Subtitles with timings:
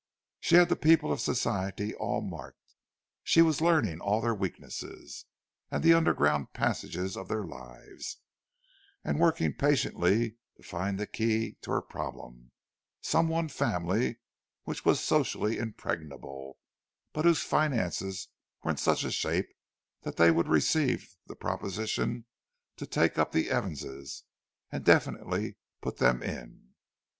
[0.39, 5.25] She had the people of Society all marked—she was learning all their weaknesses,
[5.69, 8.17] and the underground passages of their lives,
[9.03, 14.17] and working patiently to find the key to her problem—some one family
[14.63, 16.57] which was socially impregnable,
[17.13, 18.27] but whose finances
[18.63, 19.49] were in such a shape
[20.01, 22.25] that they would receive the proposition
[22.77, 24.23] to take up the Evanses,
[24.71, 26.73] and definitely put them in.